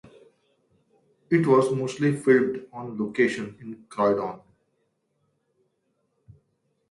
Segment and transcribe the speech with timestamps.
[1.29, 4.39] It was mostly filmed on location in Croydon.